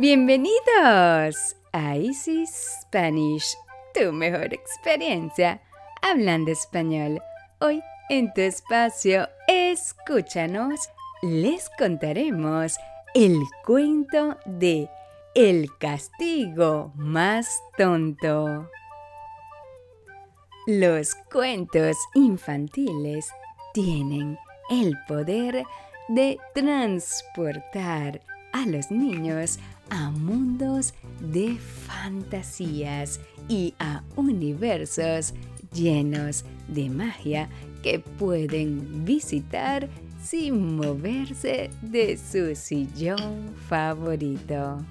Bienvenidos 0.00 1.56
a 1.72 1.96
Easy 1.96 2.46
Spanish, 2.46 3.56
tu 3.92 4.12
mejor 4.12 4.54
experiencia 4.54 5.60
hablando 6.00 6.52
español. 6.52 7.20
Hoy 7.58 7.82
en 8.08 8.32
tu 8.32 8.40
espacio, 8.42 9.28
escúchanos, 9.48 10.88
les 11.20 11.68
contaremos 11.76 12.76
el 13.12 13.40
cuento 13.66 14.38
de 14.46 14.88
El 15.34 15.68
castigo 15.78 16.92
más 16.94 17.60
tonto. 17.76 18.70
Los 20.68 21.16
cuentos 21.32 21.96
infantiles 22.14 23.28
tienen 23.74 24.38
el 24.70 24.94
poder 25.08 25.64
de 26.06 26.38
transportar 26.54 28.20
a 28.52 28.64
los 28.64 28.92
niños 28.92 29.58
a 29.90 30.10
mundos 30.10 30.94
de 31.20 31.56
fantasías 31.56 33.20
y 33.48 33.74
a 33.78 34.02
universos 34.16 35.34
llenos 35.72 36.44
de 36.68 36.88
magia 36.90 37.48
que 37.82 37.98
pueden 37.98 39.04
visitar 39.04 39.88
sin 40.22 40.76
moverse 40.76 41.70
de 41.82 42.16
su 42.16 42.54
sillón 42.54 43.54
favorito. 43.68 44.84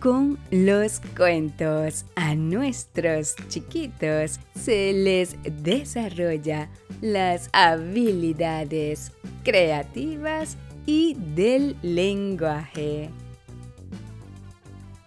Con 0.00 0.38
los 0.50 1.00
cuentos 1.16 2.04
a 2.16 2.34
nuestros 2.34 3.34
chiquitos 3.48 4.38
se 4.54 4.92
les 4.92 5.36
desarrolla 5.64 6.68
las 7.00 7.48
habilidades 7.52 9.12
creativas 9.42 10.56
y 10.86 11.14
del 11.34 11.76
lenguaje. 11.82 13.10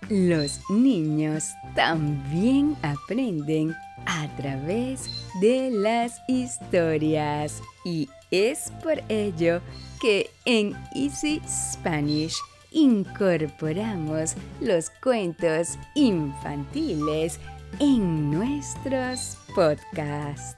Los 0.10 0.60
niños 0.70 1.50
también 1.76 2.76
aprenden 2.82 3.76
a 4.06 4.28
través 4.38 5.10
de 5.40 5.70
las 5.72 6.20
historias 6.28 7.62
y 7.86 8.10
es 8.32 8.72
por 8.84 9.02
ello 9.10 9.62
que 10.02 10.30
en 10.46 10.76
Easy 10.96 11.42
Spanish 11.48 12.36
incorporamos 12.72 14.36
los 14.62 14.90
cuentos 15.02 15.78
infantiles 15.96 17.40
en 17.80 18.32
nuestros 18.32 19.38
podcasts. 19.56 20.58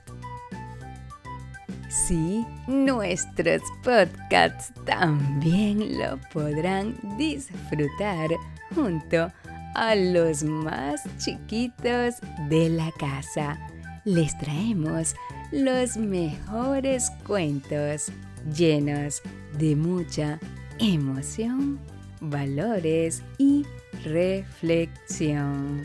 Sí, 1.91 2.45
nuestros 2.67 3.61
podcasts 3.83 4.71
también 4.85 5.99
lo 5.99 6.17
podrán 6.31 6.95
disfrutar 7.17 8.29
junto 8.73 9.27
a 9.75 9.95
los 9.95 10.41
más 10.41 11.01
chiquitos 11.17 12.15
de 12.47 12.69
la 12.69 12.93
casa. 12.97 13.59
Les 14.05 14.37
traemos 14.37 15.15
los 15.51 15.97
mejores 15.97 17.11
cuentos 17.27 18.09
llenos 18.55 19.21
de 19.57 19.75
mucha 19.75 20.39
emoción, 20.79 21.77
valores 22.21 23.21
y 23.37 23.65
reflexión 24.05 25.81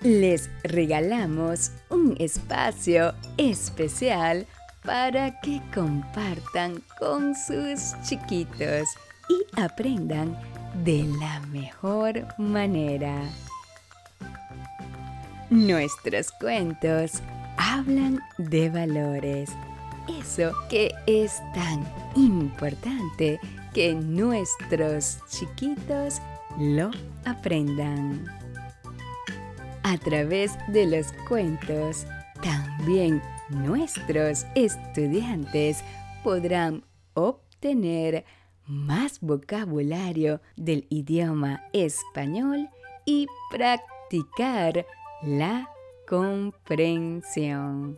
les 0.00 0.48
regalamos 0.62 1.72
un 1.90 2.16
espacio 2.18 3.14
especial 3.36 4.46
para 4.84 5.40
que 5.40 5.60
compartan 5.74 6.82
con 6.98 7.34
sus 7.34 7.94
chiquitos 8.08 8.88
y 9.28 9.60
aprendan 9.60 10.38
de 10.84 11.04
la 11.20 11.40
mejor 11.48 12.26
manera. 12.38 13.20
Nuestros 15.50 16.30
cuentos 16.32 17.20
hablan 17.56 18.20
de 18.38 18.70
valores, 18.70 19.50
eso 20.20 20.52
que 20.70 20.92
es 21.06 21.40
tan 21.54 21.86
importante 22.14 23.40
que 23.74 23.94
nuestros 23.94 25.18
chiquitos 25.28 26.20
lo 26.58 26.90
aprendan. 27.24 28.37
A 29.88 29.96
través 29.96 30.52
de 30.68 30.84
los 30.84 31.14
cuentos, 31.26 32.06
también 32.42 33.22
nuestros 33.48 34.44
estudiantes 34.54 35.82
podrán 36.22 36.84
obtener 37.14 38.26
más 38.66 39.18
vocabulario 39.22 40.42
del 40.58 40.86
idioma 40.90 41.64
español 41.72 42.68
y 43.06 43.28
practicar 43.50 44.84
la 45.22 45.70
comprensión. 46.06 47.96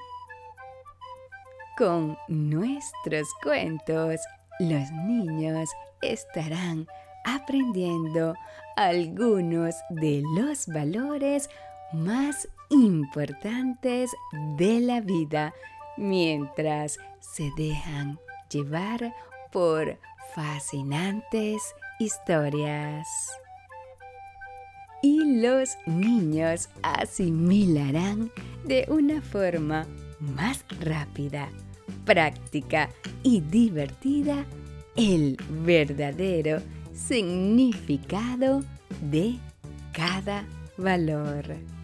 Con 1.77 2.17
nuestros 2.29 3.27
cuentos, 3.43 4.21
los 4.61 4.93
niños 4.93 5.69
estarán 6.03 6.87
aprendiendo 7.25 8.35
algunos 8.77 9.75
de 9.91 10.23
los 10.37 10.69
valores 10.69 11.51
más 11.93 12.49
importantes 12.69 14.11
de 14.57 14.81
la 14.81 15.01
vida 15.01 15.53
mientras 15.97 16.99
se 17.21 17.51
dejan 17.57 18.19
llevar 18.49 19.15
por 19.53 19.99
fascinantes 20.35 21.63
historias. 21.99 23.07
Y 25.03 25.41
los 25.41 25.77
niños 25.87 26.69
asimilarán 26.83 28.31
de 28.65 28.87
una 28.89 29.23
forma 29.23 29.87
más 30.21 30.65
rápida, 30.81 31.49
práctica 32.05 32.91
y 33.23 33.41
divertida 33.41 34.45
el 34.97 35.39
verdadero 35.65 36.61
significado 36.93 38.63
de 39.01 39.39
cada 39.93 40.45
valor. 40.77 41.80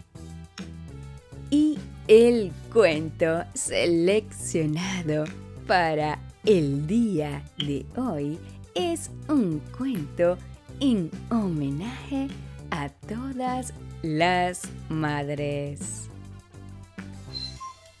Y 1.49 1.77
el 2.07 2.51
cuento 2.73 3.43
seleccionado 3.53 5.25
para 5.65 6.19
el 6.45 6.85
día 6.87 7.41
de 7.57 7.85
hoy 7.95 8.37
es 8.75 9.11
un 9.27 9.61
cuento 9.77 10.37
en 10.79 11.09
homenaje 11.29 12.27
a 12.71 12.89
todas 12.89 13.73
las 14.01 14.63
madres. 14.89 16.09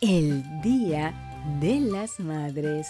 El 0.01 0.43
Día 0.61 1.13
de 1.59 1.79
las 1.79 2.19
Madres 2.19 2.89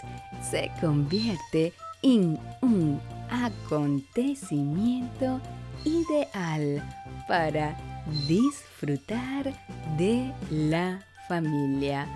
se 0.51 0.69
convierte 0.81 1.72
en 2.01 2.38
un 2.62 3.00
acontecimiento 3.29 5.39
ideal 5.85 6.84
para 7.28 7.78
disfrutar 8.28 9.53
de 9.97 10.34
la 10.50 11.00
familia 11.28 12.08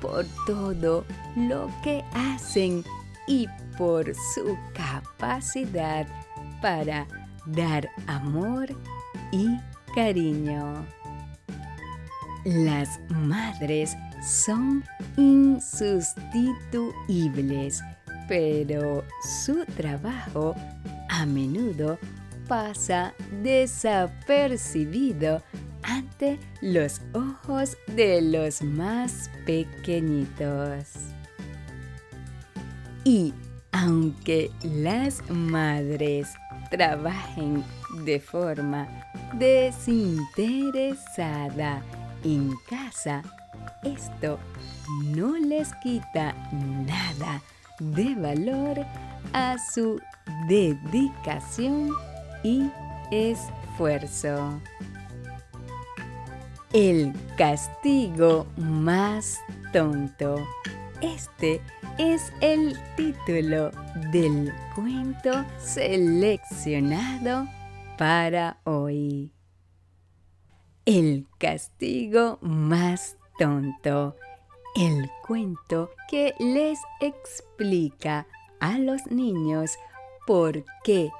por 0.00 0.26
todo 0.46 1.04
lo 1.36 1.70
que 1.82 2.02
hacen 2.14 2.82
y 3.26 3.46
por 3.76 4.14
su 4.34 4.56
capacidad 4.74 6.06
para 6.60 7.06
dar 7.46 7.88
amor 8.06 8.68
y 9.32 9.48
cariño. 9.94 10.84
Las 12.44 13.00
madres 13.10 13.96
son 14.22 14.84
insustituibles, 15.16 17.82
pero 18.28 19.02
su 19.44 19.64
trabajo 19.76 20.54
a 21.08 21.26
menudo 21.26 21.98
pasa 22.46 23.12
desapercibido 23.42 25.42
ante 25.88 26.38
los 26.60 27.00
ojos 27.14 27.76
de 27.88 28.20
los 28.20 28.62
más 28.62 29.30
pequeñitos. 29.46 30.92
Y 33.04 33.32
aunque 33.72 34.50
las 34.62 35.28
madres 35.30 36.28
trabajen 36.70 37.64
de 38.04 38.20
forma 38.20 38.86
desinteresada 39.34 41.82
en 42.22 42.52
casa, 42.68 43.22
esto 43.82 44.38
no 45.04 45.38
les 45.38 45.74
quita 45.76 46.34
nada 46.86 47.40
de 47.80 48.14
valor 48.14 48.84
a 49.32 49.56
su 49.72 49.98
dedicación 50.48 51.88
y 52.42 52.70
esfuerzo. 53.10 54.60
El 56.80 57.12
castigo 57.36 58.46
más 58.56 59.40
tonto. 59.72 60.36
Este 61.00 61.60
es 61.98 62.32
el 62.40 62.78
título 62.96 63.72
del 64.12 64.54
cuento 64.76 65.44
seleccionado 65.58 67.48
para 67.98 68.60
hoy. 68.62 69.32
El 70.84 71.26
castigo 71.38 72.38
más 72.42 73.16
tonto. 73.40 74.14
El 74.76 75.10
cuento 75.26 75.90
que 76.08 76.32
les 76.38 76.78
explica 77.00 78.24
a 78.60 78.78
los 78.78 79.04
niños 79.10 79.76
por 80.28 80.64
qué 80.84 81.10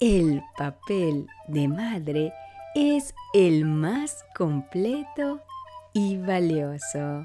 el 0.00 0.42
papel 0.56 1.26
de 1.48 1.68
madre 1.68 2.32
es 2.74 3.14
el 3.32 3.64
más 3.64 4.24
completo 4.34 5.40
y 5.92 6.18
valioso. 6.18 7.24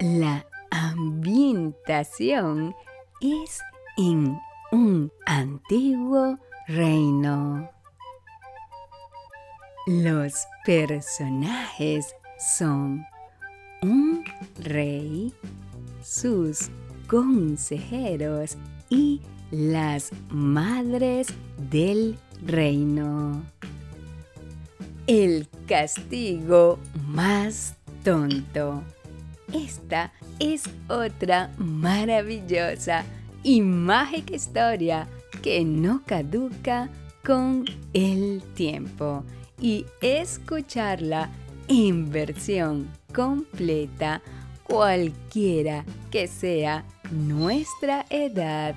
La 0.00 0.46
ambientación 0.70 2.74
es 3.20 3.60
en 3.98 4.38
un 4.72 5.12
antiguo 5.26 6.38
reino. 6.66 7.70
Los 9.86 10.46
personajes 10.64 12.16
son 12.38 13.06
un 13.82 14.24
rey, 14.58 15.32
sus 16.02 16.70
consejeros 17.06 18.56
y 18.88 19.20
las 19.50 20.10
madres 20.28 21.28
del 21.70 22.18
reino. 22.46 23.42
El 25.06 25.48
castigo 25.66 26.78
más 27.06 27.76
tonto. 28.02 28.82
Esta 29.52 30.12
es 30.38 30.64
otra 30.88 31.50
maravillosa 31.58 33.04
y 33.42 33.60
mágica 33.60 34.34
historia 34.34 35.06
que 35.42 35.64
no 35.64 36.02
caduca 36.04 36.88
con 37.24 37.64
el 37.92 38.42
tiempo 38.54 39.24
y 39.60 39.86
escucharla 40.00 41.30
en 41.68 42.10
versión 42.10 42.88
completa 43.14 44.22
cualquiera 44.64 45.84
que 46.10 46.26
sea 46.26 46.84
nuestra 47.10 48.04
edad 48.10 48.74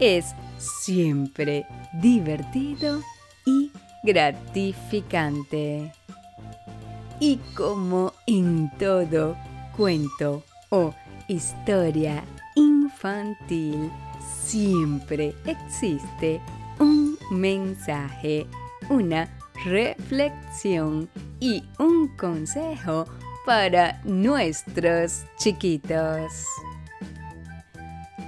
es 0.00 0.26
siempre 0.58 1.66
divertido 1.94 3.02
y 3.44 3.70
gratificante. 4.02 5.92
Y 7.20 7.36
como 7.54 8.12
en 8.26 8.70
todo 8.78 9.36
cuento 9.76 10.42
o 10.70 10.94
historia 11.28 12.22
infantil, 12.54 13.90
siempre 14.44 15.34
existe 15.44 16.40
un 16.78 17.18
mensaje, 17.30 18.46
una 18.88 19.28
reflexión 19.64 21.08
y 21.40 21.64
un 21.78 22.08
consejo 22.16 23.06
para 23.46 24.00
nuestros 24.04 25.24
chiquitos. 25.38 26.46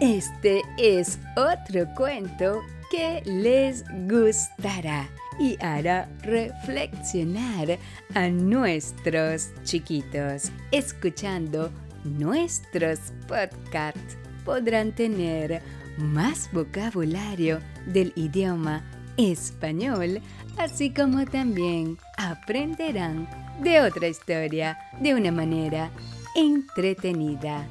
Este 0.01 0.63
es 0.79 1.19
otro 1.37 1.93
cuento 1.97 2.63
que 2.91 3.23
les 3.25 3.85
gustará 4.09 5.09
y 5.39 5.57
hará 5.61 6.09
reflexionar 6.23 7.79
a 8.15 8.29
nuestros 8.29 9.51
chiquitos. 9.65 10.51
Escuchando 10.73 11.71
nuestros 12.05 13.13
podcasts 13.27 14.17
podrán 14.45 14.93
tener 14.93 15.63
más 15.99 16.51
vocabulario 16.53 17.61
del 17.87 18.13
idioma 18.17 18.83
español, 19.17 20.21
así 20.57 20.91
como 20.91 21.25
también 21.27 21.99
aprenderán 22.17 23.29
de 23.63 23.81
otra 23.81 24.09
historia 24.09 24.79
de 25.01 25.15
una 25.15 25.33
manera 25.33 25.91
entretenida, 26.37 27.67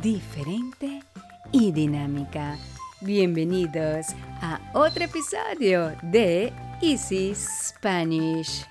diferente 0.00 1.02
y 1.50 1.72
dinámica. 1.72 2.56
Bienvenidos 3.04 4.06
a 4.42 4.60
otro 4.74 5.02
episodio 5.02 5.92
de 6.04 6.52
Easy 6.80 7.34
Spanish. 7.34 8.64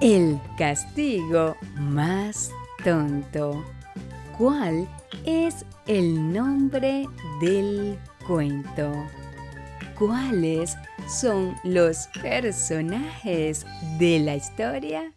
El 0.00 0.40
castigo 0.56 1.54
más 1.74 2.50
tonto. 2.82 3.62
¿Cuál 4.38 4.88
es 5.26 5.66
el 5.86 6.32
nombre 6.32 7.06
del 7.42 7.98
cuento? 8.26 8.90
¿Cuáles 9.98 10.74
son 11.06 11.54
los 11.62 12.06
personajes 12.22 13.66
de 13.98 14.18
la 14.18 14.36
historia? 14.36 15.12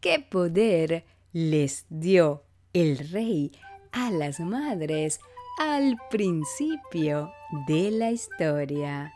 ¿Qué 0.00 0.20
poder 0.20 1.04
les 1.32 1.86
dio 1.88 2.44
el 2.72 2.98
rey 3.10 3.50
a 3.90 4.12
las 4.12 4.38
madres 4.38 5.18
al 5.58 5.96
principio 6.10 7.32
de 7.66 7.90
la 7.90 8.10
historia? 8.10 9.12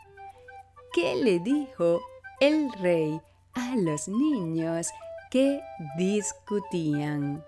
¿Qué 0.93 1.15
le 1.15 1.39
dijo 1.39 1.99
el 2.39 2.71
rey 2.73 3.19
a 3.53 3.75
los 3.75 4.07
niños 4.07 4.89
que 5.29 5.61
discutían? 5.97 7.43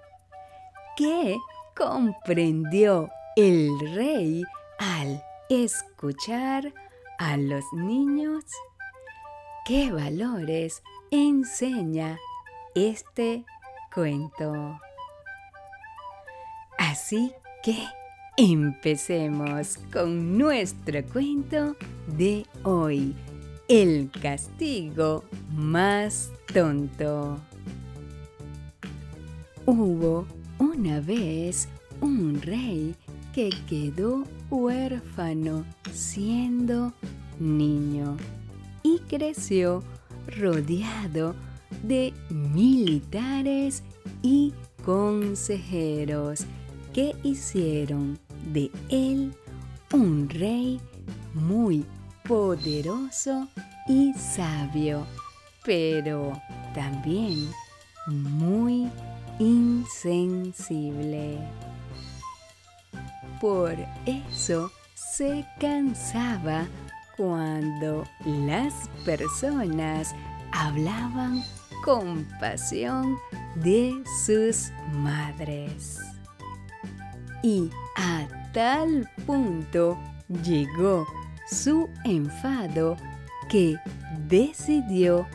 ¿Qué 0.96 1.38
comprendió 1.76 3.10
el 3.36 3.70
rey 3.96 4.44
al 4.78 5.24
escuchar 5.50 6.74
a 7.18 7.38
los 7.38 7.64
niños? 7.74 8.44
¿Qué 9.66 9.92
valores 9.92 10.82
enseña 11.12 12.18
este 12.76 13.46
cuento? 13.94 14.80
Así 16.78 17.34
que 17.62 17.88
empecemos 18.40 19.78
con 19.92 20.38
nuestro 20.38 21.04
cuento 21.12 21.76
de 22.18 22.46
hoy, 22.64 23.14
el 23.68 24.10
castigo 24.22 25.26
más 25.52 26.32
tonto. 26.54 27.38
Hubo 29.66 30.26
una 30.58 31.02
vez 31.02 31.68
un 32.00 32.42
rey 32.42 32.96
que 33.34 33.50
quedó 33.68 34.24
huérfano 34.50 35.66
siendo 35.92 36.94
niño 37.42 38.16
y 38.84 39.00
creció 39.00 39.84
rodeado 40.40 41.36
de 41.84 42.14
militares 42.30 43.84
y 44.22 44.54
consejeros 44.86 46.46
que 46.94 47.14
hicieron 47.24 48.18
de 48.54 48.72
él 48.90 49.34
un 49.94 50.30
rey 50.30 50.80
muy 51.34 51.86
poderoso 52.28 53.48
y 53.88 54.14
sabio, 54.14 55.06
pero 55.64 56.40
también 56.74 57.50
muy 58.08 58.90
insensible. 59.40 61.40
Por 63.42 63.76
eso 64.06 64.72
se 64.94 65.46
cansaba 65.60 66.68
cuando 67.18 68.06
las 68.26 68.90
personas 69.06 70.14
hablaban 70.52 71.44
con 71.84 72.28
pasión 72.40 73.18
de 73.56 74.04
sus 74.26 74.72
madres. 74.94 75.98
Y 77.42 77.70
a 78.00 78.26
tal 78.54 79.10
punto 79.26 80.00
llegó 80.44 81.06
su 81.50 81.90
enfado 82.06 82.96
que 83.50 83.76
decidió 84.28 85.28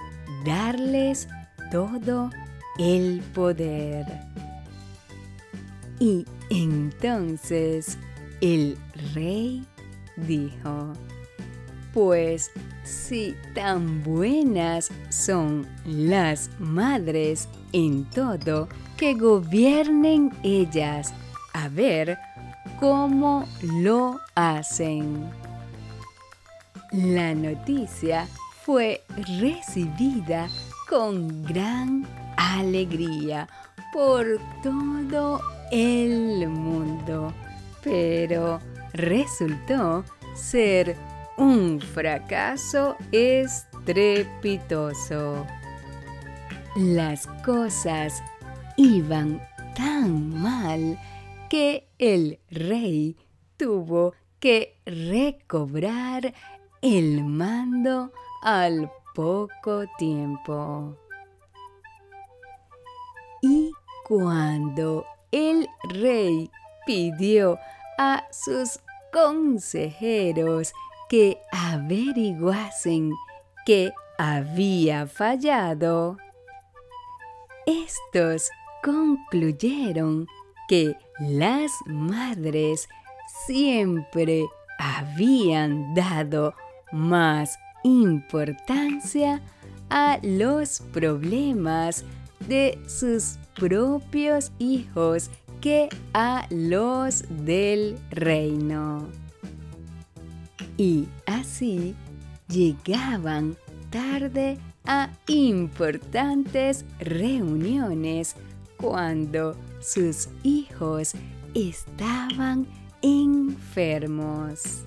darles 0.47 1.29
todo 1.71 2.31
el 2.79 3.23
poder. 3.35 4.07
Y 6.01 6.25
entonces 6.49 7.99
el 8.41 8.79
rey 9.15 9.67
dijo, 10.17 10.93
pues 11.93 12.51
si 12.83 13.35
tan 13.55 14.03
buenas 14.03 14.91
son 15.11 15.67
las 15.85 16.49
madres 16.59 17.49
en 17.73 18.09
todo, 18.11 18.69
que 18.97 19.15
gobiernen 19.15 20.33
ellas, 20.43 21.13
a 21.53 21.69
ver 21.69 22.19
cómo 22.81 23.47
lo 23.63 24.19
hacen. 24.35 25.31
La 26.93 27.35
noticia 27.35 28.27
fue 28.65 29.03
recibida 29.41 30.49
con 30.89 31.45
gran 31.45 32.07
alegría 32.37 33.49
por 33.93 34.41
todo 34.63 35.41
el 35.71 36.49
mundo, 36.49 37.33
pero 37.83 38.59
resultó 38.93 40.05
ser 40.35 40.97
un 41.37 41.81
fracaso 41.81 42.97
estrepitoso. 43.13 45.47
Las 46.77 47.27
cosas 47.45 48.23
iban 48.77 49.41
tan 49.77 50.31
mal 50.41 50.99
que 51.55 51.89
el 52.01 52.41
rey 52.51 53.17
tuvo 53.57 54.13
que 54.41 54.83
recobrar 54.85 56.35
el 56.83 57.23
mando 57.23 58.11
al 58.43 58.91
poco 59.15 59.85
tiempo. 59.97 60.99
Y 63.41 63.71
cuando 64.05 65.07
el 65.31 65.69
rey 65.91 66.51
pidió 66.87 67.57
a 67.99 68.25
sus 68.33 68.81
consejeros 69.13 70.73
que 71.09 71.39
averiguasen 71.53 73.13
qué 73.65 73.93
había 74.19 75.07
fallado, 75.07 76.17
estos 77.65 78.51
concluyeron 78.83 80.27
que 80.69 80.97
las 81.21 81.71
madres 81.87 82.89
siempre 83.47 84.45
habían 84.79 85.95
dado 85.95 86.55
más 86.93 87.59
importancia 87.83 89.43
a 89.91 90.19
los 90.23 90.81
problemas 90.93 92.05
de 92.49 92.79
sus 92.87 93.39
propios 93.55 94.53
hijos 94.59 95.31
que 95.61 95.89
a 96.13 96.47
los 96.51 97.25
del 97.45 97.99
reino. 98.11 99.09
Y 100.77 101.07
así 101.27 101.95
llegaban 102.49 103.57
tarde 103.91 104.59
a 104.85 105.09
importantes 105.27 106.85
reuniones 106.99 108.37
cuando 108.85 109.57
sus 109.81 110.29
hijos 110.43 111.15
estaban 111.55 112.67
enfermos 113.01 114.85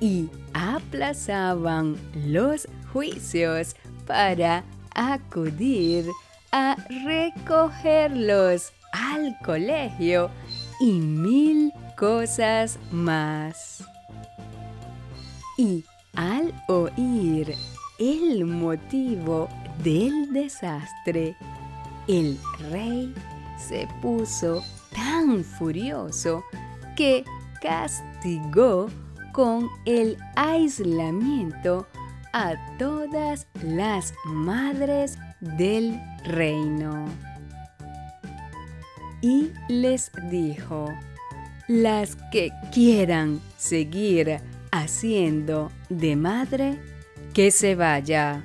y 0.00 0.28
aplazaban 0.54 1.96
los 2.24 2.68
juicios 2.92 3.74
para 4.06 4.62
acudir 4.94 6.06
a 6.52 6.76
recogerlos 7.04 8.72
al 8.92 9.36
colegio 9.44 10.30
y 10.78 10.92
mil 10.92 11.72
cosas 11.96 12.78
más. 12.92 13.82
Y 15.58 15.84
al 16.14 16.54
oír 16.68 17.56
el 17.98 18.44
motivo 18.44 19.48
del 19.82 20.32
desastre, 20.32 21.36
el 22.08 22.38
rey 22.70 23.14
se 23.58 23.88
puso 24.00 24.62
tan 24.94 25.44
furioso 25.44 26.44
que 26.96 27.24
castigó 27.60 28.88
con 29.32 29.68
el 29.86 30.18
aislamiento 30.36 31.86
a 32.32 32.54
todas 32.78 33.46
las 33.62 34.14
madres 34.24 35.18
del 35.40 36.00
reino. 36.24 37.06
Y 39.20 39.52
les 39.68 40.10
dijo, 40.30 40.88
las 41.68 42.16
que 42.32 42.52
quieran 42.72 43.40
seguir 43.56 44.40
haciendo 44.72 45.70
de 45.88 46.16
madre, 46.16 46.78
que 47.32 47.50
se 47.50 47.74
vaya. 47.74 48.42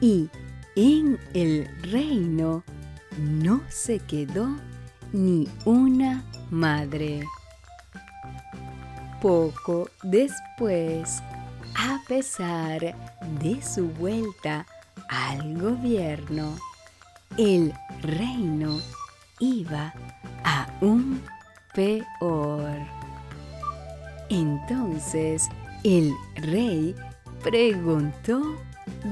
Y 0.00 0.30
en 0.80 1.18
el 1.34 1.68
reino 1.90 2.62
no 3.18 3.60
se 3.68 3.98
quedó 3.98 4.56
ni 5.12 5.48
una 5.64 6.22
madre. 6.50 7.26
Poco 9.20 9.90
después, 10.04 11.20
a 11.76 12.00
pesar 12.06 12.94
de 13.40 13.60
su 13.60 13.88
vuelta 13.88 14.64
al 15.08 15.60
gobierno, 15.60 16.56
el 17.36 17.74
reino 18.02 18.78
iba 19.40 19.92
aún 20.44 21.20
peor. 21.74 22.78
Entonces 24.28 25.48
el 25.82 26.14
rey 26.36 26.94
preguntó 27.42 28.40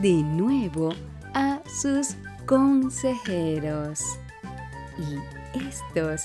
de 0.00 0.22
nuevo 0.22 0.94
a 1.36 1.60
sus 1.68 2.16
consejeros 2.46 4.00
y 4.96 5.58
estos, 5.66 6.22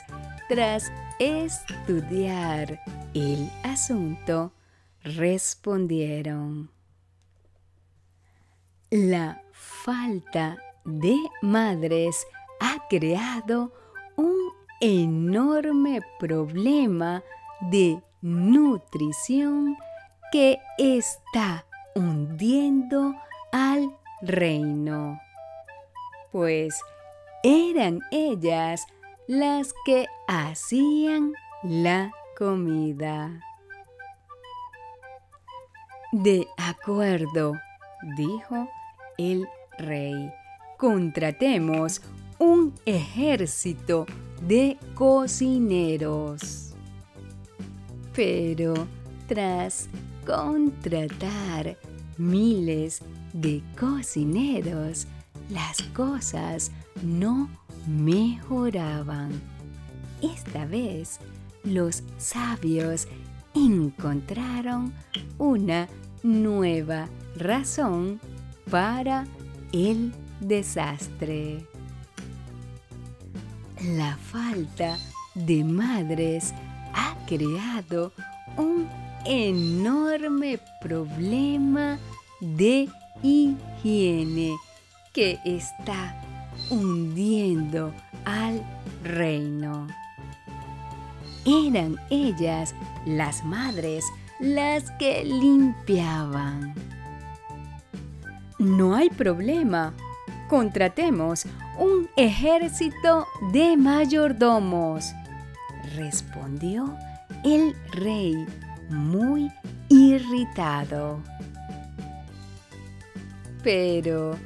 tras 0.48 0.90
estudiar 1.20 2.80
el 3.14 3.52
asunto, 3.64 4.54
respondieron. 5.04 6.72
La 8.90 9.44
falta 9.52 10.58
de 10.86 11.18
madres 11.42 12.26
ha 12.62 12.88
creado 12.88 13.74
un 14.16 14.38
enorme 14.80 16.00
problema 16.20 17.22
de 17.70 18.02
nutrición 18.22 19.76
que 20.32 20.58
está 20.78 21.66
hundiendo 21.96 23.14
al 23.52 23.94
reino. 24.22 25.20
Pues 26.32 26.80
eran 27.44 28.00
ellas 28.12 28.86
las 29.28 29.74
que 29.86 30.06
hacían 30.28 31.34
la 31.64 32.12
comida. 32.38 33.40
De 36.12 36.48
acuerdo, 36.58 37.54
dijo 38.18 38.68
el 39.18 39.48
rey, 39.78 40.32
contratemos 40.78 42.02
un 42.38 42.74
ejército 42.86 44.06
de 44.42 44.78
cocineros. 44.96 46.74
Pero 48.14 48.74
tras 49.28 49.88
contratar 50.26 51.78
miles 52.18 53.00
de 53.00 53.21
cocineros, 53.80 55.08
las 55.50 55.82
cosas 55.94 56.72
no 57.04 57.50
mejoraban. 57.88 59.32
Esta 60.22 60.66
vez 60.66 61.20
los 61.64 62.04
sabios 62.18 63.08
encontraron 63.54 64.94
una 65.38 65.88
nueva 66.24 67.08
razón 67.36 68.20
para 68.70 69.26
el 69.72 70.14
desastre. 70.40 71.66
La 73.96 74.16
falta 74.18 74.98
de 75.34 75.64
madres 75.64 76.54
ha 76.94 77.16
creado 77.26 78.12
un 78.58 78.88
enorme 79.26 80.60
problema 80.82 81.98
de 82.40 82.90
higiene 83.24 84.56
que 85.14 85.40
está 85.46 86.16
hundiendo 86.70 87.94
al 88.26 88.62
reino. 89.04 89.88
Eran 91.46 91.98
ellas, 92.10 92.76
las 93.06 93.44
madres, 93.44 94.06
las 94.40 94.92
que 94.92 95.24
limpiaban. 95.24 96.74
No 98.60 98.96
hay 98.96 99.10
problema. 99.10 99.94
Contratemos 100.48 101.46
un 101.80 102.10
ejército 102.16 103.26
de 103.52 103.76
mayordomos, 103.78 105.14
respondió 105.96 106.96
el 107.44 107.76
rey 107.92 108.46
muy 108.90 109.52
irritado. 109.90 111.22
Pero 113.64 114.38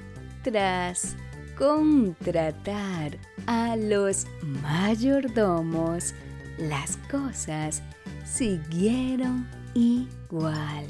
tras 0.44 1.16
contratar 1.58 3.18
a 3.48 3.76
los 3.76 4.28
mayordomos, 4.62 6.14
las 6.58 6.98
cosas 7.10 7.82
siguieron 8.26 9.48
igual. 9.74 10.86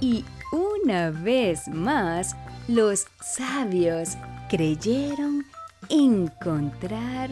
Y 0.00 0.24
una 0.52 1.10
vez 1.10 1.68
más, 1.68 2.34
los 2.68 3.06
sabios 3.20 4.16
creyeron 4.48 5.44
encontrar 5.88 7.30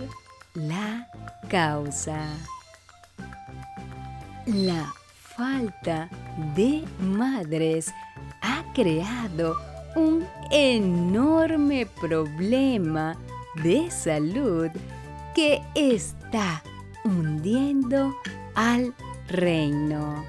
la 0.54 1.08
causa. 1.48 2.26
La 4.46 4.92
falta 5.36 6.08
de 6.56 6.84
madres 7.00 7.92
ha 8.42 8.64
creado 8.74 9.56
un 9.96 10.26
enorme 10.50 11.86
problema 12.00 13.16
de 13.62 13.90
salud 13.90 14.68
que 15.34 15.62
está 15.74 16.62
hundiendo 17.04 18.14
al 18.54 18.94
reino. 19.28 20.24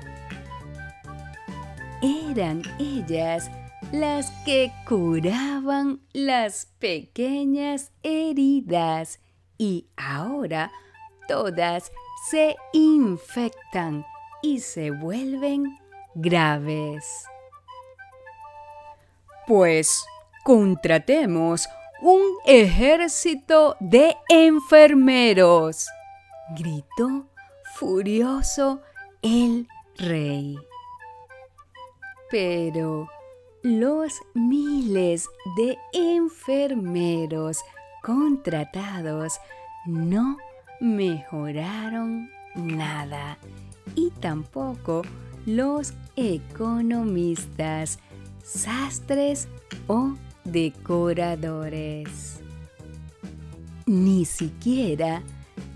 Eran 2.02 2.62
ellas 2.80 3.50
las 3.92 4.30
que 4.46 4.72
curaban 4.88 6.02
las 6.14 6.68
pequeñas 6.80 7.92
heridas 8.04 9.20
y 9.58 9.88
ahora 9.98 10.72
todas 11.28 11.92
se 12.30 12.56
infectan 12.74 14.06
y 14.42 14.60
se 14.60 14.92
vuelven 14.92 15.78
graves. 16.16 17.29
Pues 19.50 20.06
contratemos 20.44 21.68
un 22.04 22.22
ejército 22.46 23.76
de 23.80 24.16
enfermeros, 24.30 25.88
gritó 26.56 27.26
furioso 27.74 28.80
el 29.24 29.68
rey. 29.98 30.56
Pero 32.30 33.10
los 33.64 34.14
miles 34.36 35.28
de 35.58 35.80
enfermeros 35.94 37.58
contratados 38.04 39.40
no 39.88 40.38
mejoraron 40.80 42.30
nada 42.54 43.40
y 43.96 44.12
tampoco 44.12 45.02
los 45.48 45.94
economistas, 46.16 47.98
sastres 48.50 49.48
o 49.88 50.16
decoradores. 50.44 52.42
Ni 53.86 54.26
siquiera 54.26 55.24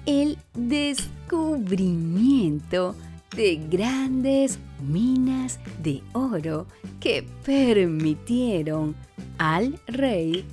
el 0.05 0.37
descubrimiento 0.53 2.93
de 3.35 3.55
grandes 3.55 4.59
minas 4.81 5.59
de 5.81 6.03
oro 6.13 6.67
que 6.99 7.25
permitieron 7.45 8.95
al 9.37 9.79
rey 9.87 10.45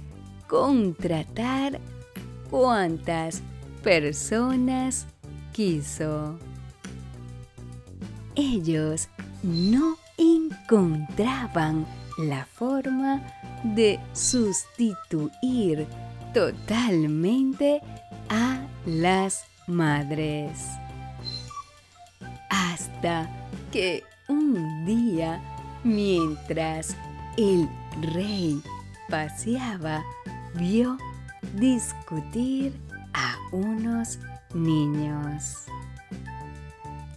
contratar 0.47 1.81
cuantas 2.49 3.43
personas 3.83 5.07
quiso. 5.53 6.39
Ellos 8.35 9.09
no 9.43 9.97
encontraban 10.17 11.87
la 12.21 12.45
forma 12.45 13.23
de 13.63 13.99
sustituir 14.13 15.87
totalmente 16.35 17.81
a 18.29 18.61
las 18.87 19.45
madres. 19.67 20.67
Hasta 22.49 23.29
que 23.73 24.05
un 24.29 24.85
día, 24.85 25.41
mientras 25.85 26.97
el 27.37 27.69
rey 28.13 28.63
paseaba, 29.09 30.03
vio 30.55 30.97
discutir 31.55 32.73
a 33.15 33.37
unos 33.53 34.19
niños. 34.55 35.67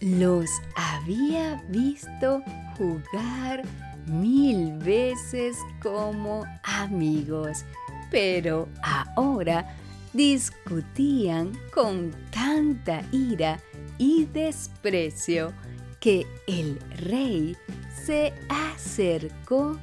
Los 0.00 0.50
había 0.76 1.62
visto 1.68 2.42
jugar 2.76 3.62
mil 4.06 4.78
veces 4.78 5.56
como 5.82 6.44
amigos, 6.62 7.64
pero 8.10 8.68
ahora 9.16 9.76
discutían 10.12 11.52
con 11.72 12.12
tanta 12.30 13.02
ira 13.12 13.60
y 13.98 14.24
desprecio 14.26 15.52
que 16.00 16.26
el 16.46 16.78
rey 16.98 17.56
se 18.04 18.32
acercó 18.48 19.78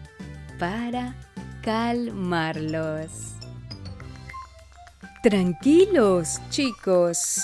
para 0.59 1.15
calmarlos. 1.61 3.35
Tranquilos, 5.23 6.41
chicos. 6.49 7.41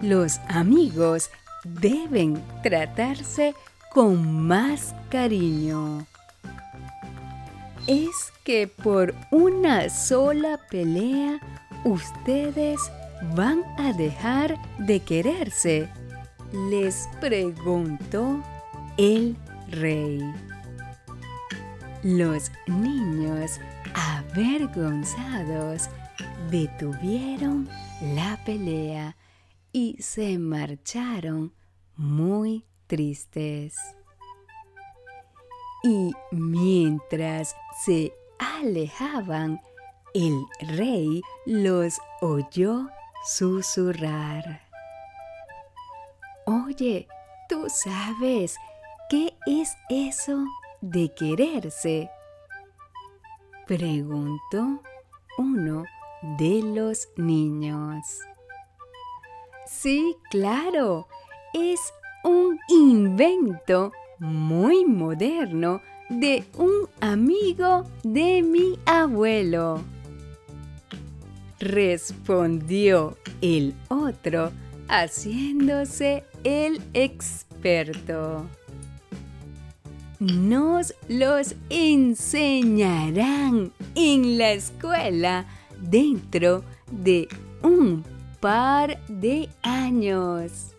Los 0.00 0.38
amigos 0.48 1.30
deben 1.64 2.42
tratarse 2.62 3.54
con 3.92 4.46
más 4.46 4.94
cariño. 5.10 6.06
Es 7.86 8.32
que 8.44 8.66
por 8.66 9.14
una 9.30 9.88
sola 9.90 10.58
pelea 10.70 11.40
ustedes 11.84 12.80
van 13.34 13.62
a 13.78 13.92
dejar 13.92 14.56
de 14.78 15.00
quererse, 15.00 15.88
les 16.70 17.08
preguntó 17.20 18.42
el 18.96 19.36
rey. 19.68 20.20
Los 22.02 22.50
niños, 22.66 23.60
avergonzados, 23.94 25.88
detuvieron 26.50 27.68
la 28.14 28.38
pelea 28.44 29.16
y 29.72 29.96
se 30.00 30.38
marcharon 30.38 31.52
muy 31.96 32.64
tristes. 32.86 33.95
Y 35.82 36.12
mientras 36.30 37.54
se 37.84 38.12
alejaban, 38.38 39.60
el 40.14 40.46
rey 40.76 41.20
los 41.44 41.98
oyó 42.20 42.88
susurrar. 43.24 44.62
Oye, 46.46 47.06
¿tú 47.48 47.66
sabes 47.68 48.56
qué 49.10 49.36
es 49.46 49.76
eso 49.88 50.44
de 50.80 51.12
quererse? 51.14 52.10
Preguntó 53.66 54.80
uno 55.38 55.84
de 56.38 56.62
los 56.62 57.08
niños. 57.16 58.06
Sí, 59.66 60.16
claro, 60.30 61.08
es 61.52 61.92
un 62.22 62.58
invento 62.68 63.92
muy 64.18 64.84
moderno 64.84 65.80
de 66.08 66.44
un 66.56 66.88
amigo 67.00 67.84
de 68.02 68.42
mi 68.42 68.78
abuelo. 68.86 69.82
Respondió 71.58 73.16
el 73.40 73.74
otro 73.88 74.52
haciéndose 74.88 76.24
el 76.44 76.80
experto. 76.94 78.46
Nos 80.18 80.94
los 81.08 81.54
enseñarán 81.68 83.72
en 83.94 84.38
la 84.38 84.52
escuela 84.52 85.44
dentro 85.80 86.64
de 86.90 87.28
un 87.62 88.02
par 88.40 88.98
de 89.08 89.50
años. 89.62 90.72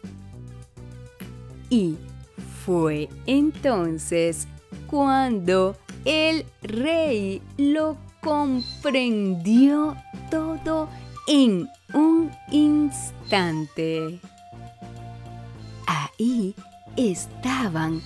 Y 1.69 1.97
fue 2.67 3.07
entonces 3.25 4.45
cuando 4.87 5.77
el 6.03 6.45
rey 6.61 7.41
lo 7.57 7.95
comprendió 8.19 9.95
todo 10.29 10.89
en 11.27 11.69
un 11.93 12.29
instante. 12.51 14.19
Ahí 15.87 16.53
estaban 16.97 18.01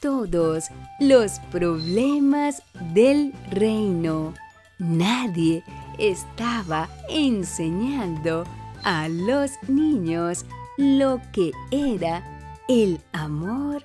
todos 0.00 0.70
los 0.98 1.38
problemas 1.52 2.62
del 2.94 3.34
reino. 3.50 4.32
Nadie 4.78 5.62
estaba 5.98 6.88
enseñando 7.10 8.44
a 8.82 9.08
los 9.08 9.50
niños 9.68 10.46
lo 10.78 11.20
que 11.32 11.52
era 11.70 12.22
el 12.68 13.00
amor 13.12 13.84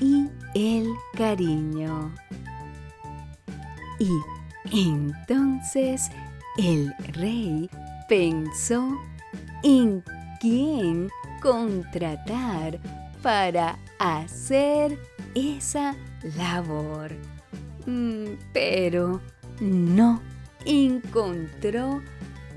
y 0.00 0.28
el 0.54 0.88
cariño. 1.16 2.14
Y 3.98 4.10
entonces 4.72 6.10
el 6.58 6.92
rey 7.14 7.70
pensó 8.08 8.98
en 9.62 10.02
quién 10.40 11.08
contratar 11.40 12.78
para 13.22 13.78
hacer 13.98 14.98
esa 15.34 15.94
labor. 16.36 17.12
Mm, 17.86 18.34
pero 18.52 19.20
no 19.60 20.20
encontró 20.64 22.00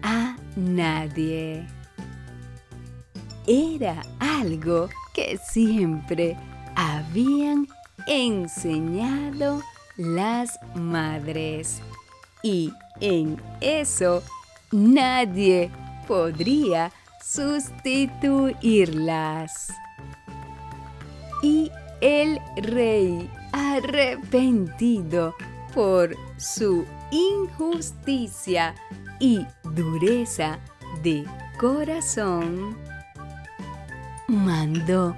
a 0.01 0.35
nadie. 0.55 1.67
Era 3.47 4.01
algo 4.19 4.89
que 5.13 5.37
siempre 5.37 6.37
habían 6.75 7.67
enseñado 8.07 9.61
las 9.97 10.59
madres 10.75 11.81
y 12.43 12.71
en 13.01 13.41
eso 13.61 14.21
nadie 14.71 15.71
podría 16.07 16.91
sustituirlas. 17.23 19.73
Y 21.41 21.71
el 22.01 22.39
rey 22.57 23.27
arrepentido 23.51 25.33
por 25.73 26.15
su 26.37 26.85
injusticia 27.11 28.75
y 29.19 29.43
dureza 29.63 30.59
de 31.03 31.25
corazón, 31.57 32.77
mandó 34.27 35.15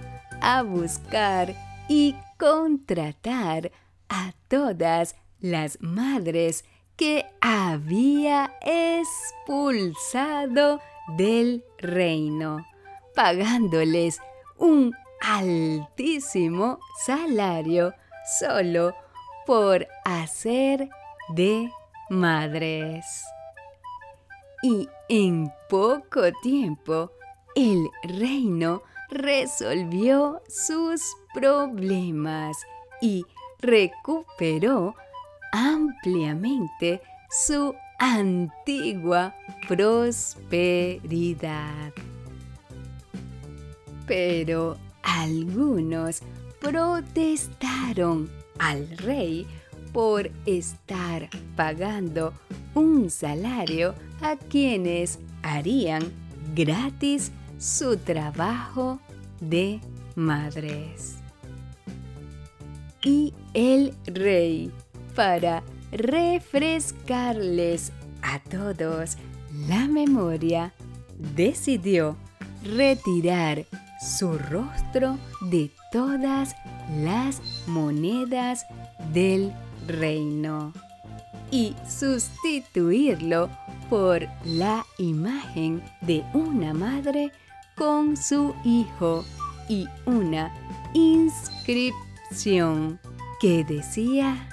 a 0.50 0.64
buscar 0.64 1.54
y 1.90 2.16
contratar 2.38 3.70
a 4.08 4.32
todas 4.48 5.18
las 5.42 5.78
madres 5.82 6.64
que 6.96 7.26
había 7.42 8.56
expulsado 9.46 10.80
del 11.18 11.66
reino, 11.80 12.66
pagándoles 13.14 14.22
un 14.56 14.94
altísimo 15.20 16.80
salario 17.06 17.94
solo 18.40 18.96
por 19.46 19.86
hacer 20.06 20.88
de 21.36 21.70
madres. 22.10 23.06
Y 24.64 24.88
en 25.10 25.52
poco 25.68 26.32
tiempo 26.42 27.12
el 27.54 27.90
reino 28.04 28.82
resolvió 29.10 30.42
sus 30.48 31.02
problemas 31.34 32.58
y 33.02 33.26
recuperó 33.60 34.96
ampliamente 35.52 37.02
su 37.30 37.74
antigua 38.00 39.36
prosperidad. 39.68 41.12
Pero 44.06 44.78
algunos 45.04 46.22
protestaron 46.60 48.30
al 48.60 48.90
rey 48.98 49.48
por 49.94 50.30
estar 50.46 51.30
pagando 51.56 52.34
un 52.74 53.10
salario 53.10 53.96
a 54.22 54.36
quienes 54.36 55.20
harían 55.44 56.04
gratis 56.56 57.32
su 57.58 57.98
trabajo 57.98 59.00
de 59.40 59.80
madres. 60.16 61.16
Y 63.04 63.34
el 63.54 63.94
rey, 64.06 64.72
para 65.16 65.64
refrescarles 65.92 67.92
a 68.22 68.40
todos 68.40 69.18
la 69.68 69.88
memoria, 69.88 70.74
decidió 71.36 72.18
retirar 72.64 73.66
su 74.00 74.38
rostro 74.38 75.18
de 75.50 75.72
todas 75.92 76.56
las 77.02 77.42
monedas 77.68 78.64
del 79.14 79.52
reino 79.88 80.74
y 81.50 81.76
sustituirlo 81.88 83.50
por 83.90 84.28
la 84.44 84.86
imagen 84.98 85.82
de 86.02 86.24
una 86.34 86.74
madre 86.74 87.32
con 87.78 88.18
su 88.18 88.56
hijo 88.64 89.24
y 89.70 89.88
una 90.06 90.52
inscripción 90.94 93.00
que 93.40 93.64
decía, 93.64 94.50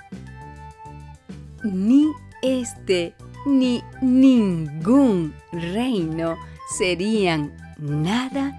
ni 1.62 2.12
este 2.42 3.14
ni 3.46 3.82
ningún 4.02 5.34
reino 5.52 6.36
serían 6.78 7.52
nada 7.78 8.58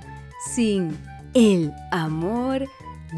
sin 0.54 0.97
el 1.34 1.73
amor 1.91 2.67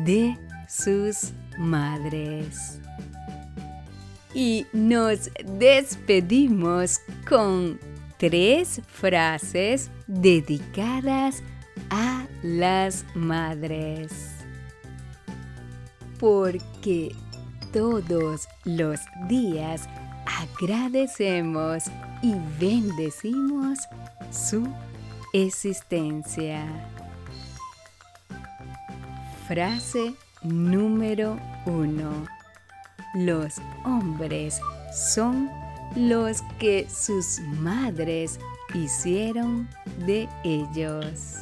de 0.06 0.38
sus 0.68 1.32
madres. 1.58 2.80
Y 4.34 4.66
nos 4.74 5.32
despedimos 5.46 7.00
con 7.28 7.80
tres 8.18 8.82
frases 8.88 9.90
dedicadas 10.08 11.44
a 11.90 12.26
las 12.44 13.06
madres. 13.16 14.12
Porque 16.20 17.16
todos 17.72 18.48
los 18.66 19.00
días 19.28 19.88
agradecemos 20.26 21.86
y 22.22 22.36
bendecimos 22.60 23.80
su 24.32 24.68
existencia. 25.34 26.66
Frase 29.48 30.14
número 30.44 31.40
uno. 31.66 32.26
Los 33.16 33.56
hombres 33.86 34.60
son 34.94 35.50
los 35.96 36.42
que 36.60 36.88
sus 36.90 37.40
madres 37.40 38.40
hicieron 38.74 39.68
de 40.06 40.28
ellos. 40.44 41.38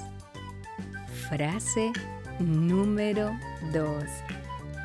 Frase 1.29 1.91
número 2.39 3.31
2. 3.73 4.03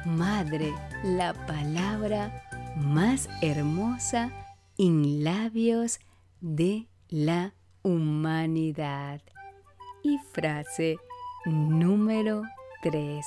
Madre, 0.06 0.72
la 1.04 1.34
palabra 1.46 2.42
más 2.76 3.28
hermosa 3.42 4.32
en 4.78 5.22
labios 5.22 6.00
de 6.40 6.88
la 7.08 7.52
humanidad. 7.82 9.20
Y 10.02 10.18
frase 10.32 10.96
número 11.44 12.42
3. 12.82 13.26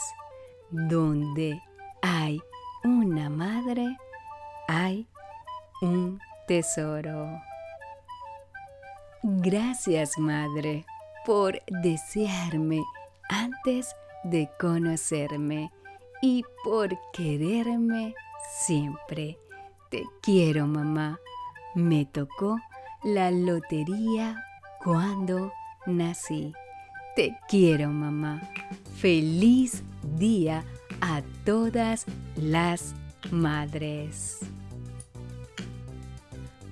Donde 0.72 1.62
hay 2.02 2.42
una 2.84 3.30
madre, 3.30 3.96
hay 4.68 5.08
un 5.84 6.20
tesoro. 6.48 7.42
Gracias, 9.22 10.18
Madre, 10.18 10.86
por 11.26 11.62
desearme 11.68 12.82
antes 13.30 13.96
de 14.24 14.50
conocerme 14.60 15.72
y 16.22 16.44
por 16.64 16.98
quererme 17.12 18.16
siempre. 18.66 19.38
Te 19.90 20.04
quiero, 20.22 20.68
mamá. 20.68 21.20
Me 21.76 22.06
tocó 22.06 22.60
la 23.04 23.32
lotería 23.32 24.42
cuando 24.84 25.52
nací. 25.86 26.54
Te 27.16 27.38
quiero, 27.50 27.90
mamá. 27.90 28.42
Feliz 28.96 29.84
día 30.18 30.64
a 31.02 31.22
todas 31.44 32.06
las 32.36 32.96
madres. 33.32 34.40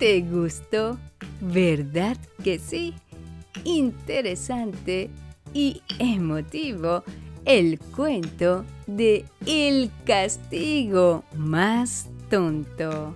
¿Te 0.02 0.20
gustó? 0.22 0.98
¿Verdad 1.40 2.16
que 2.42 2.58
sí? 2.58 2.92
Interesante 3.62 5.10
y 5.54 5.80
emotivo 6.00 7.04
el 7.44 7.78
cuento 7.78 8.64
de 8.88 9.24
El 9.46 9.92
castigo 10.04 11.22
más 11.36 12.08
tonto. 12.28 13.14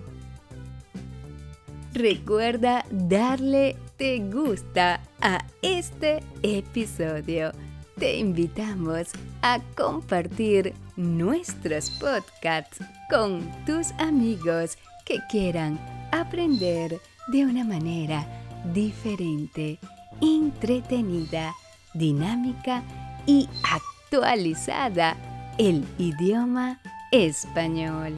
Recuerda 1.91 2.85
darle 2.89 3.75
te 3.97 4.19
gusta 4.19 5.01
a 5.19 5.45
este 5.61 6.23
episodio. 6.41 7.51
Te 7.99 8.15
invitamos 8.15 9.09
a 9.41 9.59
compartir 9.75 10.73
nuestros 10.95 11.89
podcasts 11.99 12.79
con 13.09 13.41
tus 13.65 13.91
amigos 13.99 14.77
que 15.03 15.19
quieran 15.29 15.96
aprender 16.11 16.99
de 17.27 17.45
una 17.45 17.63
manera 17.63 18.25
diferente, 18.73 19.79
entretenida, 20.21 21.53
dinámica 21.93 22.83
y 23.25 23.47
actualizada 23.63 25.15
el 25.57 25.85
idioma 25.97 26.79
español. 27.11 28.13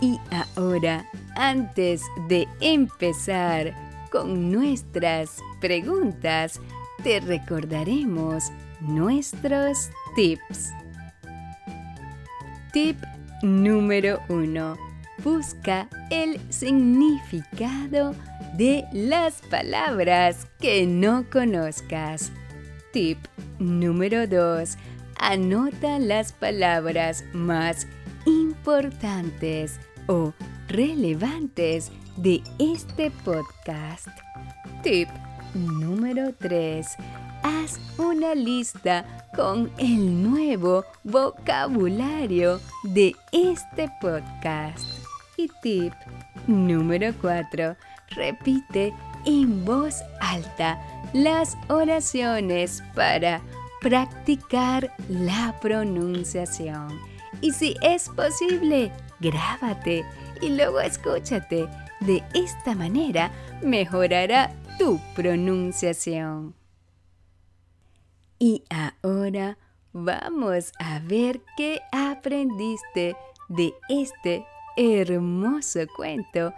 Y 0.00 0.18
ahora, 0.56 1.06
antes 1.36 2.02
de 2.28 2.48
empezar 2.60 3.74
con 4.10 4.50
nuestras 4.50 5.38
preguntas, 5.60 6.60
te 7.02 7.20
recordaremos 7.20 8.50
nuestros 8.80 9.90
tips. 10.16 10.72
Tip 12.72 12.96
número 13.42 14.20
1 14.28 14.91
busca 15.22 15.88
el 16.10 16.40
significado 16.50 18.14
de 18.56 18.84
las 18.92 19.40
palabras 19.42 20.46
que 20.60 20.86
no 20.86 21.24
conozcas. 21.30 22.32
Tip 22.92 23.18
número 23.58 24.26
2. 24.26 24.76
Anota 25.18 25.98
las 25.98 26.32
palabras 26.32 27.24
más 27.32 27.86
importantes 28.26 29.78
o 30.06 30.32
relevantes 30.68 31.90
de 32.16 32.42
este 32.58 33.10
podcast. 33.24 34.08
Tip 34.82 35.08
número 35.54 36.34
3. 36.34 36.86
Haz 37.42 37.80
una 37.98 38.34
lista 38.34 39.28
con 39.34 39.70
el 39.78 40.22
nuevo 40.22 40.84
vocabulario 41.04 42.60
de 42.84 43.14
este 43.32 43.90
podcast. 44.00 45.01
Tip 45.62 45.92
número 46.46 47.12
4. 47.20 47.76
Repite 48.10 48.92
en 49.24 49.64
voz 49.64 50.02
alta 50.20 50.80
las 51.12 51.56
oraciones 51.68 52.82
para 52.94 53.40
practicar 53.80 54.94
la 55.08 55.54
pronunciación. 55.60 56.98
Y 57.40 57.52
si 57.52 57.74
es 57.82 58.08
posible, 58.10 58.92
grábate 59.20 60.04
y 60.40 60.50
luego 60.50 60.80
escúchate. 60.80 61.68
De 62.00 62.22
esta 62.34 62.74
manera 62.74 63.30
mejorará 63.62 64.52
tu 64.78 65.00
pronunciación. 65.14 66.54
Y 68.38 68.64
ahora 68.70 69.56
vamos 69.92 70.72
a 70.80 70.98
ver 70.98 71.40
qué 71.56 71.80
aprendiste 71.92 73.14
de 73.48 73.72
este 73.88 74.44
hermoso 74.76 75.80
cuento, 75.96 76.52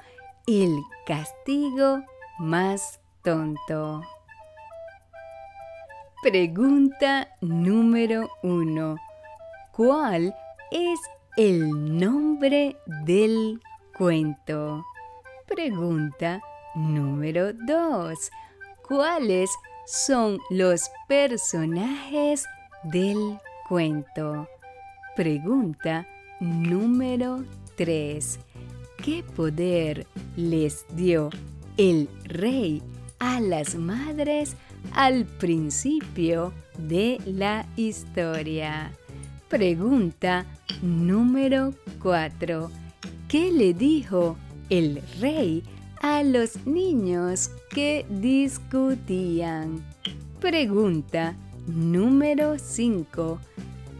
El 0.47 0.83
castigo 1.07 2.03
más 2.39 3.01
tonto. 3.23 4.03
Pregunta 6.23 7.29
número 7.41 8.31
uno. 8.43 8.97
¿Cuál 9.73 10.35
es 10.71 11.01
el 11.37 11.99
nombre 11.99 12.77
del 13.05 13.61
cuento? 13.97 14.85
Pregunta 15.47 16.41
número 16.75 17.53
2. 17.53 18.31
¿Cuáles 18.89 19.51
son 19.87 20.39
los 20.51 20.91
personajes 21.09 22.47
del 22.85 23.39
cuento? 23.69 24.49
Pregunta 25.17 26.07
número 26.41 27.45
3. 27.77 28.39
¿Qué 29.03 29.23
poder 29.37 30.07
les 30.37 30.87
dio 30.95 31.31
el 31.77 32.09
rey 32.25 32.83
a 33.19 33.41
las 33.41 33.75
madres 33.75 34.57
al 34.93 35.25
principio 35.25 36.53
de 36.79 37.19
la 37.27 37.67
historia? 37.77 38.93
Pregunta 39.49 40.47
número 40.83 41.75
4. 42.03 42.71
¿Qué 43.29 43.53
le 43.53 43.75
dijo 43.75 44.37
el 44.71 45.03
rey 45.21 45.63
a 46.01 46.23
los 46.23 46.67
niños 46.67 47.51
que 47.71 48.07
discutían? 48.09 49.85
Pregunta 50.41 51.37
número 51.67 52.59
5. 52.59 53.39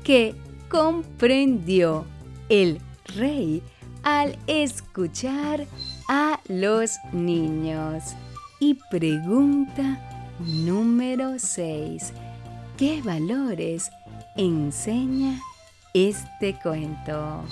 ¿Qué 0.03 0.35
comprendió 0.69 2.05
el 2.49 2.79
rey 3.17 3.63
al 4.03 4.37
escuchar 4.47 5.67
a 6.09 6.41
los 6.49 6.97
niños? 7.13 8.15
Y 8.61 8.79
pregunta 8.91 10.01
número 10.41 11.39
6. 11.39 12.13
¿Qué 12.77 13.03
valores 13.03 13.91
enseña 14.37 15.41
este 15.95 16.55
cuento. 16.61 17.45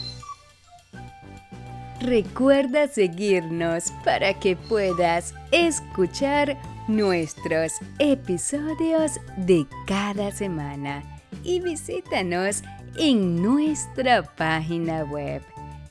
Recuerda 2.01 2.89
seguirnos 2.89 3.93
para 4.05 4.35
que 4.35 4.57
puedas 4.57 5.33
escuchar 5.53 6.61
nuestros 6.89 7.73
episodios 8.01 9.13
de 9.37 9.65
cada 9.87 10.33
semana 10.33 11.05
y 11.45 11.61
visítanos 11.61 12.63
en 12.97 13.43
nuestra 13.43 14.23
página 14.23 15.05
web. 15.05 15.43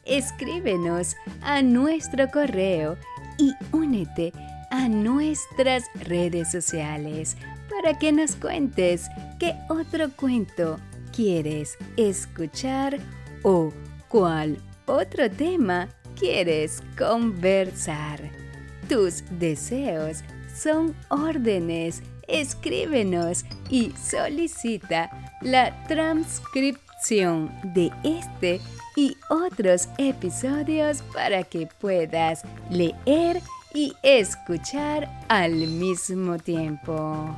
Escríbenos 0.05 1.15
a 1.41 1.61
nuestro 1.61 2.29
correo 2.29 2.97
y 3.37 3.53
únete 3.71 4.33
a 4.69 4.87
nuestras 4.87 5.85
redes 5.95 6.51
sociales 6.51 7.37
para 7.69 7.97
que 7.97 8.11
nos 8.11 8.35
cuentes 8.35 9.09
qué 9.39 9.55
otro 9.69 10.09
cuento 10.11 10.79
quieres 11.15 11.77
escuchar 11.97 12.99
o 13.43 13.71
cuál 14.07 14.57
otro 14.85 15.29
tema 15.29 15.89
quieres 16.19 16.81
conversar. 16.97 18.19
Tus 18.87 19.23
deseos 19.39 20.23
son 20.53 20.95
órdenes. 21.09 22.03
Escríbenos 22.27 23.45
y 23.69 23.91
solicita 23.91 25.09
la 25.41 25.83
transcripción 25.87 26.90
de 27.09 27.91
este 28.03 28.61
y 28.95 29.17
otros 29.29 29.89
episodios 29.97 31.01
para 31.13 31.43
que 31.43 31.67
puedas 31.79 32.43
leer 32.69 33.41
y 33.73 33.93
escuchar 34.03 35.09
al 35.27 35.51
mismo 35.51 36.37
tiempo. 36.37 37.35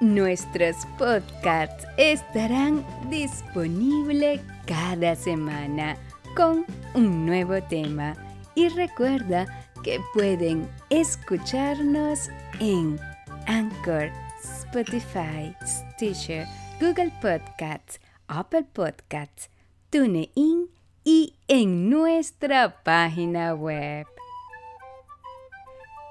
Nuestros 0.00 0.76
podcasts 0.98 1.86
estarán 1.96 2.84
disponibles 3.08 4.40
cada 4.66 5.14
semana 5.14 5.96
con 6.36 6.66
un 6.94 7.24
nuevo 7.24 7.62
tema 7.62 8.14
y 8.56 8.68
recuerda 8.70 9.46
que 9.84 10.00
pueden 10.12 10.68
escucharnos 10.90 12.28
en 12.58 12.98
Anchor, 13.46 14.10
Spotify, 14.42 15.54
Stitcher, 15.64 16.46
Google 16.80 17.12
Podcasts, 17.20 18.00
Apple 18.26 18.64
Podcasts, 18.72 19.48
TuneIn 19.90 20.68
y 21.04 21.34
en 21.46 21.88
nuestra 21.88 22.82
página 22.82 23.54
web. 23.54 24.06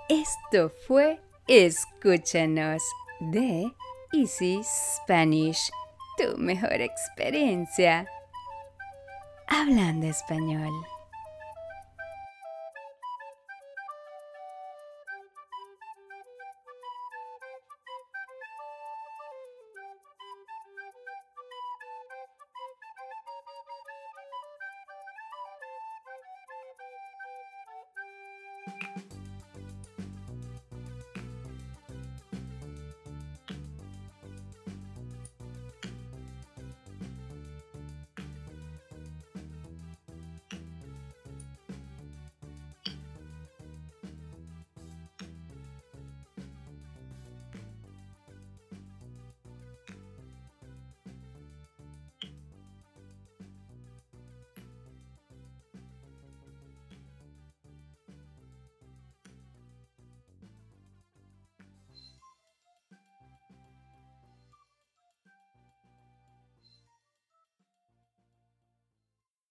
Esto 0.08 0.71
fue 0.88 1.19
Escúchanos 1.47 2.82
de 3.19 3.73
Easy 4.13 4.62
Spanish, 4.63 5.69
tu 6.17 6.38
mejor 6.38 6.80
experiencia 6.80 8.08
hablando 9.47 10.08
español. 10.08 10.92